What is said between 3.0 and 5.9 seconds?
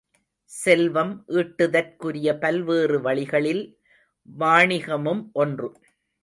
வழிகளில் வாணிகமும் ஒன்று.